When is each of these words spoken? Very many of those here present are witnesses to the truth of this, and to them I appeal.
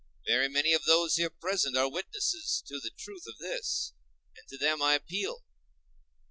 Very 0.25 0.47
many 0.49 0.73
of 0.73 0.85
those 0.85 1.17
here 1.17 1.29
present 1.29 1.77
are 1.77 1.87
witnesses 1.87 2.63
to 2.65 2.79
the 2.79 2.89
truth 2.89 3.25
of 3.27 3.37
this, 3.37 3.93
and 4.35 4.47
to 4.47 4.57
them 4.57 4.81
I 4.81 4.95
appeal. 4.95 5.43